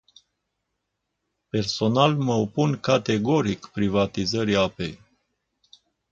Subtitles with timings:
[1.51, 4.99] Personal mă opun categoric privatizării apei.